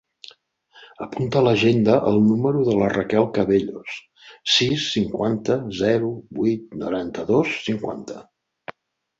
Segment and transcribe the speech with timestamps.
[1.05, 3.99] Apunta a l'agenda el número de la Raquel Cabellos:
[4.55, 8.19] sis, cinquanta, zero, vuit, noranta-dos, cinquanta.